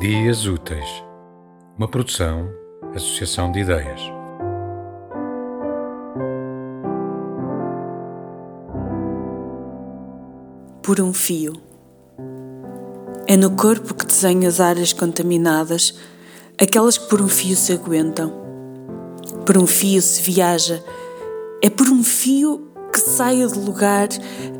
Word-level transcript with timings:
Dias 0.00 0.46
Úteis, 0.46 1.04
uma 1.76 1.86
produção, 1.86 2.48
associação 2.94 3.52
de 3.52 3.60
ideias. 3.60 4.00
Por 10.82 11.02
um 11.02 11.12
fio. 11.12 11.52
É 13.26 13.36
no 13.36 13.50
corpo 13.50 13.92
que 13.92 14.06
desenho 14.06 14.48
as 14.48 14.58
áreas 14.58 14.94
contaminadas, 14.94 16.00
aquelas 16.58 16.96
que 16.96 17.06
por 17.10 17.20
um 17.20 17.28
fio 17.28 17.54
se 17.54 17.74
aguentam. 17.74 18.32
Por 19.44 19.58
um 19.58 19.66
fio 19.66 20.00
se 20.00 20.22
viaja, 20.22 20.82
é 21.62 21.68
por 21.68 21.88
um 21.88 22.02
fio 22.02 22.72
que 22.90 22.98
saio 22.98 23.48
de 23.48 23.58
lugar 23.58 24.08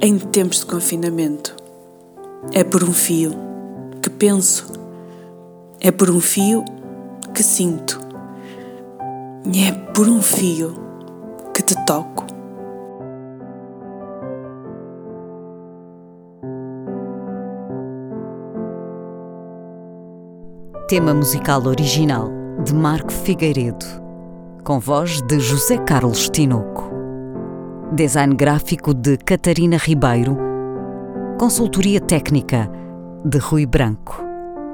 em 0.00 0.18
tempos 0.18 0.60
de 0.60 0.66
confinamento. 0.66 1.54
É 2.54 2.64
por 2.64 2.82
um 2.82 2.92
fio 2.94 3.32
que 4.00 4.08
penso 4.08 4.75
é 5.86 5.92
por 5.92 6.10
um 6.10 6.18
fio 6.18 6.64
que 7.32 7.44
sinto. 7.44 8.00
E 9.52 9.68
é 9.68 9.72
por 9.94 10.08
um 10.08 10.20
fio 10.20 10.74
que 11.54 11.62
te 11.62 11.76
toco. 11.86 12.26
Tema 20.88 21.14
musical 21.14 21.64
original 21.66 22.30
de 22.64 22.74
Marco 22.74 23.12
Figueiredo, 23.12 23.86
com 24.64 24.80
voz 24.80 25.22
de 25.22 25.38
José 25.38 25.78
Carlos 25.78 26.28
Tinoco. 26.28 26.90
Design 27.92 28.34
gráfico 28.34 28.92
de 28.92 29.16
Catarina 29.18 29.76
Ribeiro. 29.76 30.36
Consultoria 31.38 32.00
técnica 32.00 32.68
de 33.24 33.38
Rui 33.38 33.66
Branco. 33.66 34.25